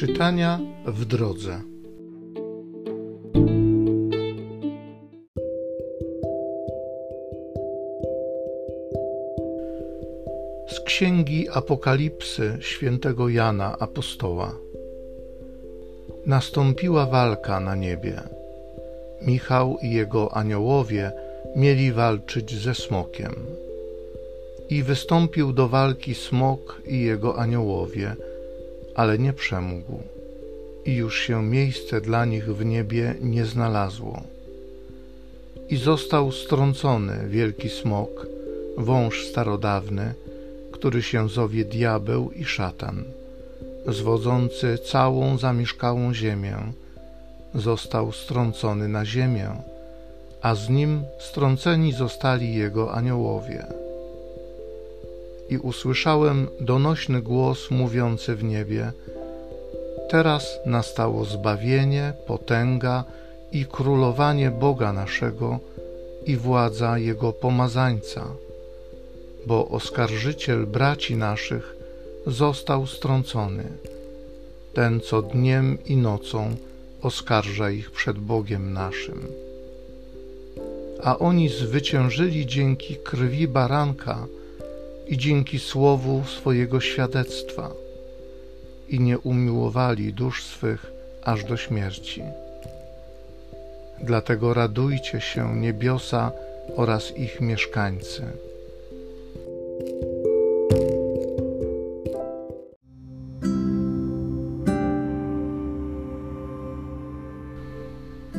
[0.00, 1.60] Czytania w drodze.
[10.68, 14.54] Z księgi Apokalipsy świętego Jana Apostoła.
[16.26, 18.20] Nastąpiła walka na niebie.
[19.22, 21.12] Michał i jego aniołowie
[21.56, 23.34] mieli walczyć ze smokiem.
[24.70, 28.16] I wystąpił do walki smok i jego aniołowie,
[28.94, 30.02] ale nie przemógł.
[30.84, 34.22] I już się miejsce dla nich w niebie nie znalazło.
[35.68, 38.26] I został strącony wielki smok,
[38.76, 40.14] wąż starodawny,
[40.72, 43.04] który się zowie diabeł i szatan,
[43.86, 46.56] zwodzący całą zamieszkałą ziemię,
[47.54, 49.48] został strącony na ziemię,
[50.42, 53.66] a z nim strąceni zostali jego aniołowie
[55.50, 58.92] i usłyszałem donośny głos mówiący w niebie:
[60.10, 63.04] Teraz nastało zbawienie, potęga
[63.52, 65.58] i królowanie Boga naszego
[66.26, 68.26] i władza Jego pomazańca,
[69.46, 71.76] bo oskarżyciel braci naszych
[72.26, 73.64] został strącony,
[74.74, 76.56] ten co dniem i nocą
[77.02, 79.26] oskarża ich przed Bogiem naszym.
[81.02, 84.26] A oni zwyciężyli dzięki krwi baranka,
[85.10, 87.70] i dzięki słowu swojego świadectwa
[88.88, 90.92] i nie umiłowali dusz swych
[91.24, 92.22] aż do śmierci.
[94.00, 96.32] Dlatego radujcie się niebiosa
[96.76, 98.22] oraz ich mieszkańcy.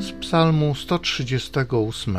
[0.00, 2.16] Z Psalmu 138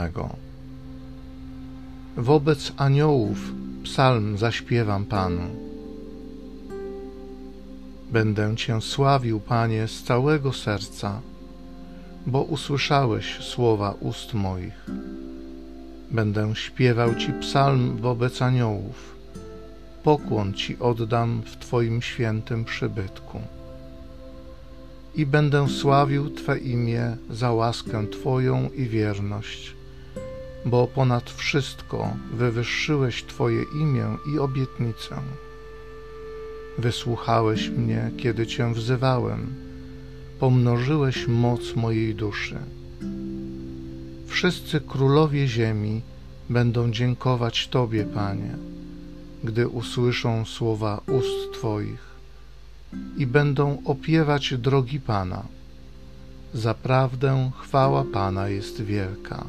[2.17, 3.37] Wobec aniołów
[3.89, 5.49] psalm zaśpiewam Panu.
[8.11, 11.21] Będę Cię sławił, Panie, z całego serca,
[12.27, 14.85] bo usłyszałeś słowa ust moich.
[16.11, 19.15] Będę śpiewał Ci psalm wobec aniołów,
[20.03, 23.41] pokłon Ci oddam w Twoim świętym przybytku.
[25.15, 29.78] I będę sławił Twe imię za łaskę Twoją i wierność
[30.65, 35.21] bo ponad wszystko wywyższyłeś Twoje imię i obietnicę.
[36.77, 39.55] Wysłuchałeś mnie, kiedy Cię wzywałem,
[40.39, 42.57] pomnożyłeś moc mojej duszy.
[44.27, 46.01] Wszyscy królowie ziemi
[46.49, 48.55] będą dziękować Tobie, Panie,
[49.43, 52.09] gdy usłyszą słowa ust Twoich
[53.17, 55.43] i będą opiewać drogi Pana.
[56.53, 59.45] Zaprawdę chwała Pana jest wielka.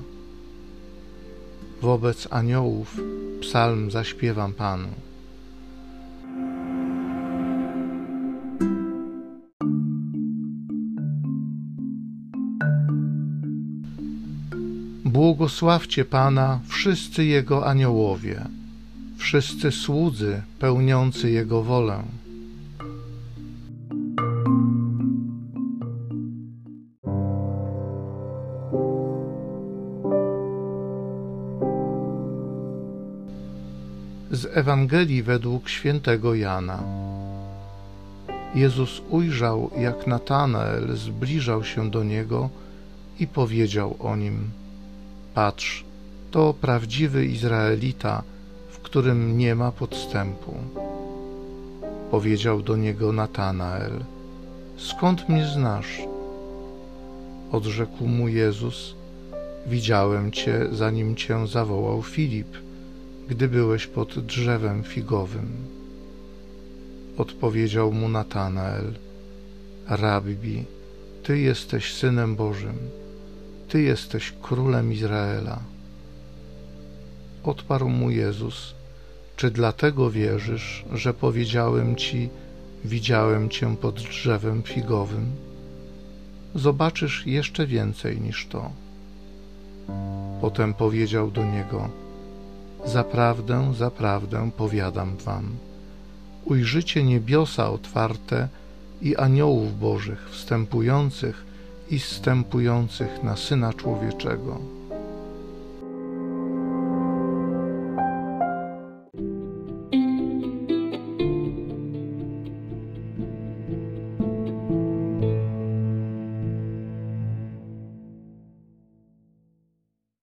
[1.80, 3.00] Wobec aniołów
[3.41, 4.88] psalm zaśpiewam Panu.
[15.04, 18.44] Błogosławcie Pana wszyscy Jego aniołowie,
[19.18, 22.02] wszyscy słudzy pełniący Jego wolę.
[34.32, 36.82] Z Ewangelii według świętego Jana.
[38.54, 42.50] Jezus ujrzał, jak Natanael zbliżał się do niego
[43.20, 44.50] i powiedział o nim:
[45.34, 45.84] Patrz,
[46.30, 48.22] to prawdziwy Izraelita,
[48.70, 50.54] w którym nie ma podstępu.
[52.10, 53.92] Powiedział do niego Natanael:
[54.76, 56.02] Skąd mnie znasz?
[57.52, 58.94] Odrzekł mu Jezus:
[59.66, 62.69] Widziałem cię, zanim cię zawołał Filip
[63.30, 65.48] gdy byłeś pod drzewem figowym.
[67.16, 68.94] Odpowiedział mu Natanael:
[69.88, 70.64] Rabbi,
[71.22, 72.78] ty jesteś synem Bożym,
[73.68, 75.58] ty jesteś królem Izraela.
[77.44, 78.74] Odparł mu Jezus:
[79.36, 82.28] Czy dlatego wierzysz, że powiedziałem ci:
[82.84, 85.26] Widziałem cię pod drzewem figowym?
[86.54, 88.71] Zobaczysz jeszcze więcej niż to.
[90.41, 92.09] Potem powiedział do niego:
[92.84, 95.56] Zaprawdę, zaprawdę powiadam wam,
[96.44, 98.48] ujrzycie niebiosa otwarte
[99.03, 101.44] i aniołów bożych wstępujących
[101.91, 104.79] i zstępujących na Syna Człowieczego.